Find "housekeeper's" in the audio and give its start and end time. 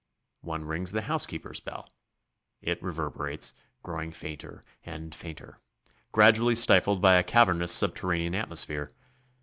1.03-1.59